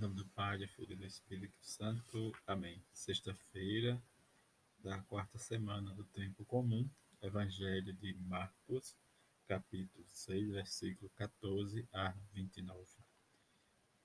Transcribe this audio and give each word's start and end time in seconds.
Em 0.00 0.02
nome 0.02 0.14
do 0.14 0.24
Pai, 0.28 0.56
do 0.56 0.66
Filho 0.66 0.94
e 0.94 0.96
do 0.96 1.04
Espírito 1.04 1.58
Santo. 1.60 2.32
Amém. 2.46 2.82
Sexta-feira 2.90 4.02
da 4.82 4.98
quarta 5.02 5.36
semana 5.36 5.92
do 5.94 6.04
tempo 6.04 6.42
comum. 6.46 6.88
Evangelho 7.20 7.92
de 7.92 8.14
Marcos, 8.14 8.96
capítulo 9.46 10.02
6, 10.08 10.52
versículo 10.52 11.10
14 11.16 11.86
a 11.92 12.14
29. 12.32 12.82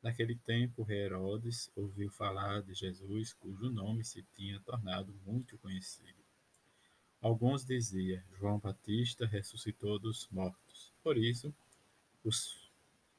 Naquele 0.03 0.35
tempo, 0.35 0.85
Herodes 0.91 1.71
ouviu 1.77 2.11
falar 2.11 2.61
de 2.61 2.73
Jesus, 2.73 3.31
cujo 3.31 3.69
nome 3.69 4.03
se 4.03 4.21
tinha 4.35 4.59
tornado 4.59 5.13
muito 5.25 5.57
conhecido. 5.59 6.21
Alguns 7.21 7.63
diziam: 7.63 8.21
João 8.37 8.59
Batista 8.59 9.25
ressuscitou 9.25 9.97
dos 9.97 10.27
mortos. 10.29 10.91
Por 11.01 11.17
isso, 11.17 11.55
os 12.21 12.69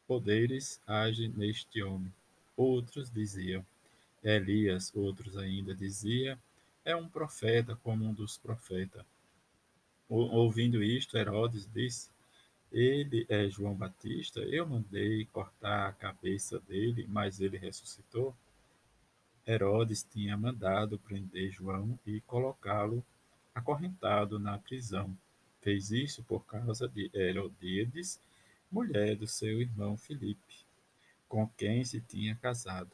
poderes 0.07 0.79
agem 0.87 1.31
neste 1.31 1.83
homem. 1.83 2.13
Outros 2.57 3.11
diziam: 3.11 3.65
Elias, 4.23 4.93
outros 4.95 5.37
ainda 5.37 5.75
diziam: 5.75 6.39
É 6.85 6.97
um 6.97 7.09
profeta 7.09 7.77
como 7.77 8.05
um 8.05 8.15
dos 8.15 8.39
profetas. 8.39 9.05
Ouvindo 10.09 10.83
isto, 10.83 11.17
Herodes 11.17 11.69
disse: 11.73 12.11
Ele 12.73 13.27
é 13.29 13.49
João 13.49 13.75
Batista. 13.75 14.41
Eu 14.41 14.67
mandei 14.67 15.27
cortar 15.27 15.89
a 15.89 15.93
cabeça 15.93 16.59
dele, 16.61 17.07
mas 17.09 17.41
ele 17.41 17.59
ressuscitou. 17.59 18.35
Herodes 19.47 20.03
tinha 20.03 20.37
mandado 20.37 20.99
prender 20.99 21.51
João 21.53 21.99
e 22.05 22.21
colocá-lo 22.23 23.05
acorrentado 23.55 24.39
na 24.39 24.59
prisão. 24.59 25.17
Fez 25.61 25.91
isso 25.91 26.23
por 26.25 26.45
causa 26.45 26.89
de 26.89 27.11
Herodíades, 27.15 28.21
mulher 28.71 29.17
do 29.17 29.27
seu 29.27 29.61
irmão 29.61 29.97
Filipe, 29.97 30.66
com 31.29 31.49
quem 31.57 31.85
se 31.85 32.01
tinha 32.01 32.35
casado. 32.37 32.91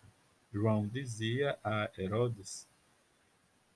João 0.52 0.86
dizia 0.86 1.58
a 1.62 1.90
Herodes: 1.96 2.66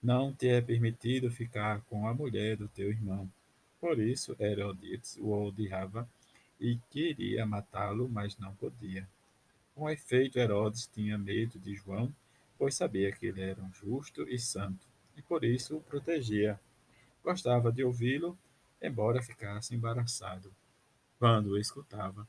Não 0.03 0.33
te 0.33 0.49
é 0.49 0.61
permitido 0.61 1.31
ficar 1.31 1.81
com 1.83 2.07
a 2.07 2.15
mulher 2.15 2.57
do 2.57 2.69
teu 2.69 2.91
irmão. 2.91 3.31
Por 3.81 3.99
isso 3.99 4.37
Herodes 4.39 5.17
o 5.19 5.33
odiava 5.33 6.09
e 6.61 6.79
queria 6.91 7.47
matá-lo, 7.47 8.09
mas 8.09 8.37
não 8.39 8.55
podia. 8.55 9.09
Com 9.75 9.91
efeito, 9.91 10.39
Herodes 10.39 10.87
tinha 10.87 11.19
medo 11.19 11.59
de 11.59 11.75
João, 11.75 12.13
pois 12.59 12.75
sabia 12.75 13.13
que 13.13 13.27
ele 13.27 13.43
era 13.43 13.63
um 13.63 13.73
justo 13.73 14.23
e 14.23 14.39
santo, 14.39 14.87
e 15.17 15.23
por 15.23 15.45
isso 15.45 15.77
o 15.77 15.83
protegia. 15.83 16.59
Gostava 17.23 17.71
de 17.71 17.85
ouvi-lo, 17.85 18.39
embora 18.81 19.23
ficasse 19.23 19.75
embaraçado 19.75 20.53
quando 21.19 21.51
o 21.51 21.59
escutava. 21.59 22.27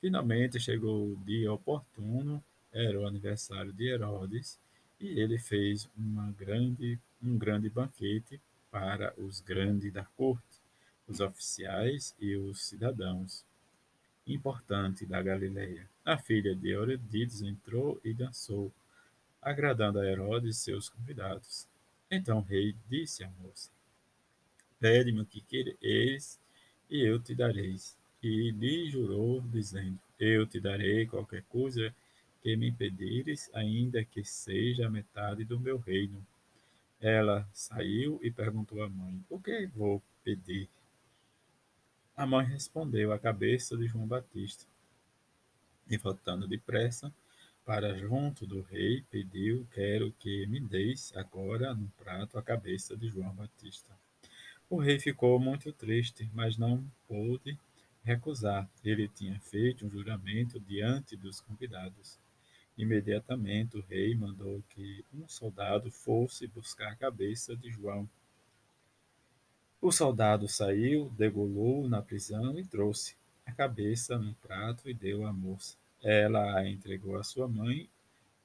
Finalmente 0.00 0.60
chegou 0.60 1.12
o 1.12 1.16
dia 1.24 1.52
oportuno, 1.52 2.42
era 2.72 3.00
o 3.00 3.06
aniversário 3.06 3.72
de 3.72 3.88
Herodes, 3.88 4.58
e 5.00 5.20
ele 5.20 5.38
fez 5.38 5.88
uma 5.96 6.30
grande, 6.32 6.98
um 7.22 7.36
grande 7.38 7.70
banquete 7.70 8.40
para 8.70 9.14
os 9.18 9.40
grandes 9.40 9.92
da 9.92 10.04
corte, 10.04 10.60
os 11.08 11.20
oficiais 11.20 12.14
e 12.20 12.36
os 12.36 12.64
cidadãos. 12.64 13.44
Importante 14.26 15.06
da 15.06 15.22
Galileia. 15.22 15.88
A 16.04 16.18
filha 16.18 16.54
de 16.54 16.70
Herodes 16.70 17.42
entrou 17.42 18.00
e 18.04 18.12
dançou, 18.12 18.72
agradando 19.40 20.00
a 20.00 20.06
Herodes 20.06 20.56
e 20.56 20.60
seus 20.60 20.88
convidados. 20.88 21.66
Então 22.10 22.38
o 22.38 22.42
rei 22.42 22.74
disse 22.88 23.24
à 23.24 23.30
moça: 23.40 23.70
Pede-me 24.78 25.20
o 25.20 25.26
que 25.26 25.40
quereis, 25.40 26.38
e 26.90 27.00
eu 27.00 27.18
te 27.18 27.34
dareis 27.34 27.96
e 28.26 28.50
lhe 28.50 28.90
jurou, 28.90 29.40
dizendo: 29.40 29.98
Eu 30.18 30.46
te 30.46 30.58
darei 30.58 31.06
qualquer 31.06 31.42
coisa 31.44 31.94
que 32.42 32.56
me 32.56 32.72
pedires, 32.72 33.48
ainda 33.54 34.04
que 34.04 34.24
seja 34.24 34.86
a 34.86 34.90
metade 34.90 35.44
do 35.44 35.60
meu 35.60 35.78
reino. 35.78 36.26
Ela 37.00 37.48
saiu 37.52 38.18
e 38.22 38.30
perguntou 38.30 38.82
à 38.82 38.88
mãe: 38.88 39.24
O 39.30 39.38
que 39.38 39.66
vou 39.66 40.02
pedir? 40.24 40.68
A 42.16 42.26
mãe 42.26 42.44
respondeu: 42.44 43.12
A 43.12 43.18
cabeça 43.18 43.76
de 43.76 43.86
João 43.86 44.08
Batista. 44.08 44.64
E 45.88 45.96
voltando 45.96 46.48
depressa 46.48 47.14
para 47.64 47.96
junto 47.96 48.44
do 48.44 48.60
rei, 48.62 49.04
pediu: 49.08 49.64
Quero 49.72 50.10
que 50.18 50.46
me 50.48 50.58
deis 50.58 51.12
agora 51.14 51.72
no 51.74 51.88
prato 51.90 52.36
a 52.38 52.42
cabeça 52.42 52.96
de 52.96 53.08
João 53.08 53.32
Batista. 53.32 53.96
O 54.68 54.78
rei 54.78 54.98
ficou 54.98 55.38
muito 55.38 55.72
triste, 55.72 56.28
mas 56.34 56.58
não 56.58 56.84
pôde 57.06 57.56
recusar. 58.06 58.70
Ele 58.84 59.08
tinha 59.08 59.38
feito 59.40 59.84
um 59.84 59.90
juramento 59.90 60.60
diante 60.60 61.16
dos 61.16 61.40
convidados. 61.40 62.18
Imediatamente 62.78 63.76
o 63.76 63.84
rei 63.88 64.14
mandou 64.14 64.62
que 64.70 65.04
um 65.12 65.26
soldado 65.26 65.90
fosse 65.90 66.46
buscar 66.46 66.92
a 66.92 66.96
cabeça 66.96 67.56
de 67.56 67.68
João. 67.68 68.08
O 69.80 69.90
soldado 69.90 70.48
saiu, 70.48 71.10
degolou 71.18 71.88
na 71.88 72.00
prisão 72.00 72.56
e 72.58 72.64
trouxe 72.64 73.16
a 73.44 73.52
cabeça 73.52 74.16
num 74.16 74.34
prato 74.34 74.88
e 74.88 74.94
deu 74.94 75.26
à 75.26 75.32
moça. 75.32 75.76
Ela 76.00 76.58
a 76.58 76.68
entregou 76.68 77.16
à 77.16 77.24
sua 77.24 77.48
mãe. 77.48 77.88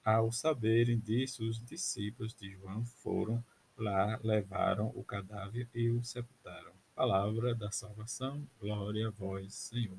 Ao 0.03 0.31
saberem 0.31 0.97
disso, 0.97 1.47
os 1.47 1.63
discípulos 1.63 2.33
de 2.33 2.49
João 2.49 2.83
foram 3.03 3.43
lá, 3.77 4.19
levaram 4.23 4.91
o 4.95 5.03
cadáver 5.03 5.67
e 5.75 5.89
o 5.89 6.03
sepultaram. 6.03 6.70
Palavra 6.95 7.55
da 7.55 7.71
salvação, 7.71 8.45
glória 8.59 9.07
a 9.07 9.11
vós, 9.11 9.53
Senhor. 9.53 9.97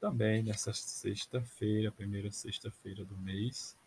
Também 0.00 0.42
nessa 0.42 0.72
sexta-feira, 0.72 1.92
primeira 1.92 2.30
sexta-feira 2.30 3.04
do 3.04 3.16
mês, 3.16 3.78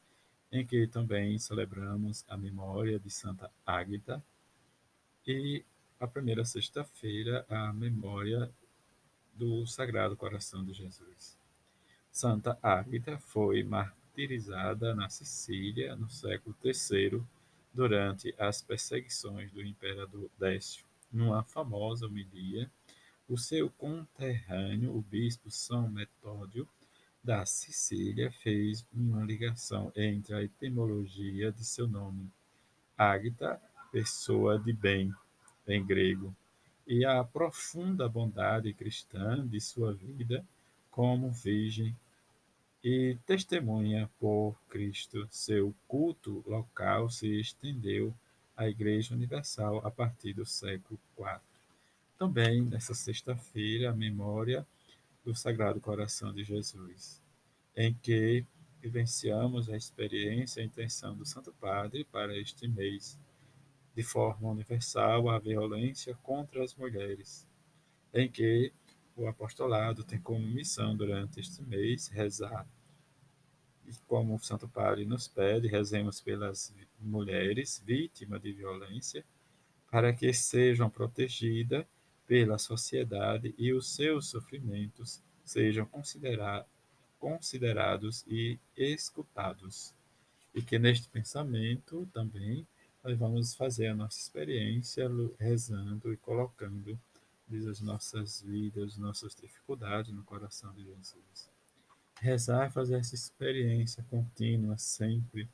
em 0.50 0.66
que 0.66 0.88
também 0.88 1.38
celebramos 1.38 2.24
a 2.30 2.38
memória 2.38 2.98
de 2.98 3.10
Santa 3.10 3.52
Águida 3.66 4.24
e 5.28 5.64
a 6.00 6.08
primeira 6.08 6.46
sexta-feira 6.46 7.46
a 7.50 7.74
memória 7.74 8.50
do 9.34 9.68
Sagrado 9.68 10.16
Coração 10.16 10.64
de 10.64 10.72
Jesus. 10.72 11.38
Santa 12.10 12.58
Águida 12.64 13.20
foi 13.20 13.62
martirizada 13.62 14.96
na 14.96 15.10
Sicília 15.10 15.98
no 15.98 16.10
século 16.10 16.56
III 16.64 17.22
durante 17.74 18.34
as 18.40 18.62
perseguições 18.62 19.52
do 19.52 19.62
imperador 19.62 20.30
Décio 20.40 20.85
numa 21.12 21.44
famosa 21.44 22.06
homilia, 22.06 22.70
o 23.28 23.38
seu 23.38 23.70
conterrâneo, 23.72 24.96
o 24.96 25.02
bispo 25.02 25.50
São 25.50 25.90
Metódio 25.90 26.68
da 27.24 27.46
Sicília, 27.46 28.32
fez 28.32 28.86
uma 28.94 29.24
ligação 29.24 29.92
entre 29.96 30.36
a 30.36 30.44
etimologia 30.44 31.52
de 31.52 31.66
seu 31.66 31.88
nome, 31.88 32.32
Ágita, 32.98 33.60
pessoa 33.92 34.60
de 34.60 34.72
bem, 34.72 35.14
em 35.68 35.84
grego, 35.84 36.36
e 36.88 37.04
a 37.04 37.24
profunda 37.24 38.08
bondade 38.08 38.74
cristã 38.74 39.46
de 39.48 39.60
sua 39.60 39.94
vida 39.94 40.46
como 40.92 41.32
virgem 41.32 41.96
e 42.84 43.18
testemunha 43.26 44.10
por 44.20 44.56
Cristo. 44.70 45.28
Seu 45.32 45.74
culto 45.88 46.44
local 46.46 47.10
se 47.10 47.40
estendeu 47.40 48.14
a 48.56 48.68
Igreja 48.68 49.14
Universal 49.14 49.86
a 49.86 49.92
partir 49.92 50.34
do 50.34 50.46
século 50.46 51.00
IV. 51.18 51.40
Também, 52.18 52.62
nessa 52.62 52.94
sexta-feira, 52.94 53.90
a 53.90 53.94
memória 53.94 54.66
do 55.24 55.36
Sagrado 55.36 55.82
Coração 55.82 56.34
de 56.34 56.44
Jesus, 56.44 57.22
em 57.76 57.94
que 57.94 58.46
vivenciamos 58.82 59.70
a 59.70 59.76
experiência 59.76 60.62
e 60.62 60.64
a 60.64 60.68
intenção 60.68 61.16
do 61.16 61.26
Santo 61.26 61.52
Padre 61.60 62.06
para 62.06 62.38
este 62.38 62.68
mês, 62.68 63.20
de 63.96 64.04
forma 64.04 64.50
universal, 64.50 65.30
a 65.30 65.40
violência 65.40 66.16
contra 66.22 66.64
as 66.64 66.76
mulheres, 66.76 67.48
em 68.14 68.30
que 68.30 68.72
o 69.16 69.28
apostolado 69.28 70.04
tem 70.04 70.20
como 70.20 70.46
missão 70.46 70.96
durante 70.96 71.40
este 71.40 71.62
mês 71.64 72.08
rezar 72.08 72.68
como 74.08 74.36
o 74.36 74.40
Santo 74.40 74.68
Padre 74.68 75.06
nos 75.06 75.28
pede, 75.28 75.68
rezemos 75.68 76.20
pelas 76.22 76.74
mulheres 77.00 77.82
vítimas 77.86 78.42
de 78.42 78.52
violência, 78.52 79.26
para 79.90 80.14
que 80.14 80.34
sejam 80.34 80.90
protegidas 80.90 81.86
pela 82.28 82.58
sociedade 82.58 83.54
e 83.58 83.72
os 83.72 83.96
seus 83.96 84.28
sofrimentos 84.28 85.22
sejam 85.44 85.86
considera 85.86 86.66
considerados 87.20 88.26
e 88.28 88.60
escutados. 88.76 89.94
E 90.54 90.62
que 90.62 90.78
neste 90.78 91.08
pensamento 91.10 92.08
também 92.14 92.68
nós 93.04 93.18
vamos 93.18 93.56
fazer 93.56 93.88
a 93.88 93.96
nossa 93.96 94.20
experiência 94.20 95.08
rezando 95.40 96.12
e 96.12 96.18
colocando 96.18 97.00
as 97.70 97.80
nossas 97.80 98.42
vidas, 98.42 98.98
nossas 98.98 99.36
dificuldades 99.36 100.12
no 100.12 100.24
coração 100.24 100.74
de 100.74 100.84
Jesus 100.84 101.55
rezar, 102.20 102.72
fazer 102.72 102.96
essa 102.96 103.16
experiência 103.16 104.04
contínua 104.10 104.78
sempre, 104.78 105.48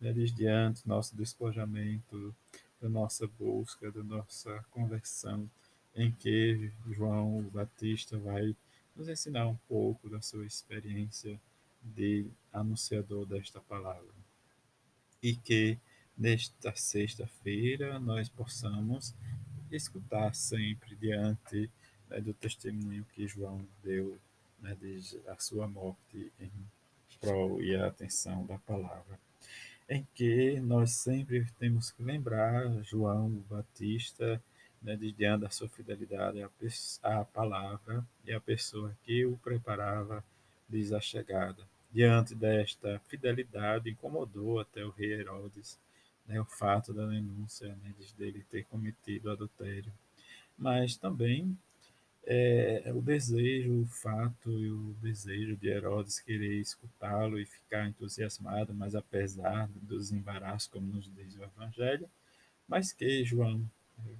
né, 0.00 0.12
desde 0.12 0.46
antes 0.46 0.84
nosso 0.84 1.16
despojamento, 1.16 2.34
da 2.80 2.88
nossa 2.88 3.26
busca, 3.26 3.90
da 3.90 4.02
nossa 4.02 4.62
conversão, 4.70 5.48
em 5.94 6.12
que 6.12 6.70
João 6.90 7.42
Batista 7.44 8.18
vai 8.18 8.54
nos 8.94 9.08
ensinar 9.08 9.46
um 9.46 9.56
pouco 9.68 10.08
da 10.08 10.20
sua 10.20 10.44
experiência 10.44 11.40
de 11.82 12.26
anunciador 12.52 13.24
desta 13.24 13.60
palavra. 13.60 14.14
E 15.22 15.34
que 15.34 15.78
nesta 16.16 16.74
sexta-feira 16.76 17.98
nós 17.98 18.28
possamos 18.28 19.14
escutar 19.70 20.34
sempre 20.34 20.94
diante 20.96 21.70
né, 22.08 22.20
do 22.20 22.34
testemunho 22.34 23.06
que 23.14 23.26
João 23.26 23.66
deu 23.82 24.18
né, 24.60 24.76
desde 24.80 25.20
a 25.28 25.38
sua 25.38 25.66
morte 25.66 26.32
em 26.40 26.50
prol 27.20 27.62
e 27.62 27.74
a 27.76 27.86
atenção 27.86 28.44
da 28.46 28.58
palavra, 28.58 29.18
em 29.88 30.06
que 30.14 30.60
nós 30.60 30.92
sempre 30.92 31.46
temos 31.58 31.90
que 31.90 32.02
lembrar 32.02 32.82
João 32.82 33.30
Batista 33.48 34.42
né, 34.82 34.96
de 34.96 35.12
diante 35.12 35.42
da 35.42 35.50
sua 35.50 35.68
fidelidade 35.68 36.42
à, 36.42 36.50
à 37.02 37.24
palavra 37.24 38.04
e 38.24 38.32
à 38.32 38.40
pessoa 38.40 38.96
que 39.02 39.24
o 39.24 39.36
preparava 39.38 40.24
diz 40.68 40.92
a 40.92 41.00
chegada. 41.00 41.62
Diante 41.92 42.34
desta 42.34 43.00
fidelidade, 43.06 43.88
incomodou 43.88 44.58
até 44.58 44.84
o 44.84 44.90
rei 44.90 45.12
Herodes 45.12 45.78
né, 46.26 46.40
o 46.40 46.44
fato 46.44 46.92
da 46.92 47.06
denúncia 47.06 47.68
né, 47.82 47.94
dele 48.16 48.44
ter 48.50 48.64
cometido 48.64 49.30
adultério. 49.30 49.92
Mas 50.56 50.96
também 50.96 51.56
é, 52.26 52.90
o 52.94 53.02
desejo, 53.02 53.82
o 53.82 53.86
fato 53.86 54.50
e 54.50 54.70
o 54.70 54.94
desejo 55.02 55.56
de 55.56 55.68
Herodes 55.68 56.18
querer 56.20 56.60
escutá-lo 56.60 57.38
e 57.38 57.44
ficar 57.44 57.86
entusiasmado, 57.86 58.72
mas 58.72 58.94
apesar 58.94 59.68
dos 59.74 60.10
embaraços, 60.10 60.68
como 60.68 60.86
nos 60.86 61.12
diz 61.14 61.36
o 61.36 61.44
Evangelho, 61.44 62.08
mas 62.66 62.92
que 62.92 63.24
João 63.24 63.68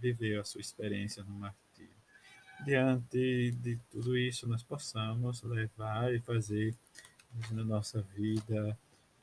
viveu 0.01 0.41
a 0.41 0.45
sua 0.45 0.61
experiência 0.61 1.23
no 1.25 1.33
martírio. 1.33 1.95
Diante 2.65 3.51
de 3.53 3.79
tudo 3.91 4.17
isso, 4.17 4.47
nós 4.47 4.62
possamos 4.62 5.43
levar 5.43 6.15
e 6.15 6.21
fazer 6.21 6.75
na 7.51 7.65
nossa 7.65 8.01
vida 8.17 8.79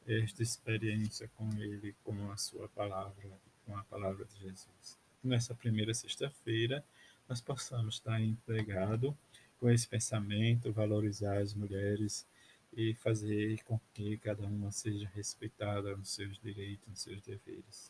esta 0.08 0.44
experiência 0.44 1.30
com 1.38 1.50
Ele, 1.60 1.96
com 2.04 2.32
a 2.32 2.38
Sua 2.38 2.68
palavra, 2.70 3.40
com 3.66 3.78
a 3.78 3.84
palavra 3.84 4.26
de 4.26 4.40
Jesus. 4.40 4.98
Nessa 5.24 5.54
primeira 5.54 5.94
sexta-feira, 5.94 6.84
nós 7.32 7.40
possamos 7.40 7.96
estar 7.96 8.20
empregado 8.20 9.18
com 9.58 9.70
esse 9.70 9.88
pensamento, 9.88 10.74
valorizar 10.74 11.38
as 11.38 11.54
mulheres 11.54 12.28
e 12.76 12.94
fazer 12.96 13.64
com 13.64 13.80
que 13.94 14.18
cada 14.18 14.46
uma 14.46 14.70
seja 14.70 15.10
respeitada 15.16 15.96
nos 15.96 16.10
seus 16.10 16.38
direitos, 16.40 16.90
nos 16.90 17.02
seus 17.02 17.22
deveres. 17.22 17.90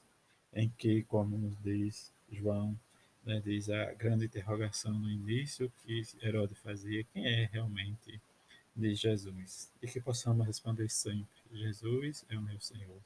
Em 0.53 0.69
que, 0.69 1.01
como 1.05 1.39
nos 1.39 1.57
diz 1.57 2.13
João, 2.31 2.79
né, 3.25 3.41
diz 3.43 3.67
a 3.71 3.91
grande 3.93 4.25
interrogação 4.25 4.93
no 4.93 5.09
início 5.09 5.73
que 5.83 6.03
Herodes 6.21 6.59
fazia, 6.59 7.03
quem 7.05 7.25
é 7.25 7.49
realmente 7.51 8.21
de 8.75 8.93
Jesus? 8.93 9.71
E 9.81 9.87
que 9.87 9.99
possamos 9.99 10.45
responder 10.45 10.87
sempre 10.87 11.33
Jesus 11.51 12.23
é 12.29 12.37
o 12.37 12.43
meu 12.43 12.59
Senhor. 12.59 13.01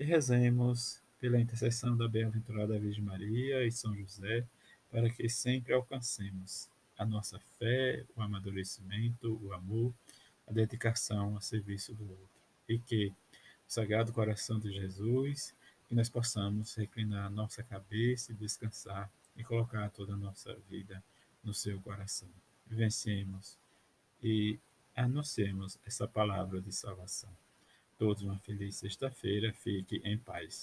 E 0.00 0.04
rezemos 0.04 1.00
pela 1.20 1.38
intercessão 1.38 1.96
da 1.96 2.08
bem-aventurada 2.08 2.76
Virgem 2.76 3.04
Maria 3.04 3.64
e 3.64 3.70
São 3.70 3.94
José, 3.94 4.44
para 4.90 5.10
que 5.10 5.28
sempre 5.28 5.72
alcancemos 5.72 6.68
a 6.98 7.04
nossa 7.04 7.38
fé, 7.58 8.04
o 8.14 8.22
amadurecimento, 8.22 9.40
o 9.42 9.52
amor, 9.52 9.94
a 10.46 10.52
dedicação 10.52 11.36
a 11.36 11.40
serviço 11.40 11.94
do 11.94 12.08
outro. 12.08 12.40
E 12.68 12.78
que 12.78 13.08
o 13.08 13.14
Sagrado 13.66 14.12
Coração 14.12 14.58
de 14.58 14.72
Jesus, 14.72 15.54
que 15.88 15.94
nós 15.94 16.08
possamos 16.08 16.74
reclinar 16.74 17.30
nossa 17.30 17.62
cabeça 17.62 18.32
e 18.32 18.34
descansar 18.34 19.10
e 19.36 19.44
colocar 19.44 19.88
toda 19.90 20.14
a 20.14 20.16
nossa 20.16 20.54
vida 20.68 21.02
no 21.42 21.54
seu 21.54 21.80
coração. 21.80 22.28
Vencemos 22.66 23.56
e 24.22 24.58
anunciemos 24.94 25.78
essa 25.86 26.06
palavra 26.06 26.60
de 26.60 26.72
salvação 26.72 27.30
todos 28.00 28.22
uma 28.22 28.38
feliz 28.38 28.76
sexta-feira. 28.76 29.52
Fique 29.52 30.00
em 30.02 30.16
paz. 30.16 30.58